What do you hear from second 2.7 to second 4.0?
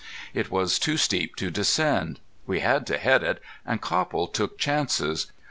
to head it, and